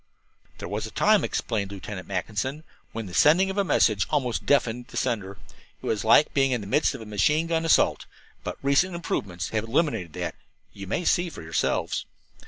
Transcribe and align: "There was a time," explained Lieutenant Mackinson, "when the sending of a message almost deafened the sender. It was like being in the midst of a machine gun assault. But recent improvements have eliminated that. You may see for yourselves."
"There 0.57 0.67
was 0.67 0.87
a 0.87 0.89
time," 0.89 1.23
explained 1.23 1.71
Lieutenant 1.71 2.07
Mackinson, 2.07 2.63
"when 2.91 3.05
the 3.05 3.13
sending 3.13 3.51
of 3.51 3.59
a 3.59 3.63
message 3.63 4.07
almost 4.09 4.47
deafened 4.47 4.87
the 4.87 4.97
sender. 4.97 5.37
It 5.79 5.85
was 5.85 6.03
like 6.03 6.33
being 6.33 6.49
in 6.49 6.61
the 6.61 6.65
midst 6.65 6.95
of 6.95 7.01
a 7.01 7.05
machine 7.05 7.45
gun 7.45 7.65
assault. 7.65 8.07
But 8.43 8.57
recent 8.63 8.95
improvements 8.95 9.49
have 9.49 9.63
eliminated 9.65 10.13
that. 10.13 10.33
You 10.73 10.87
may 10.87 11.05
see 11.05 11.29
for 11.29 11.43
yourselves." 11.43 12.07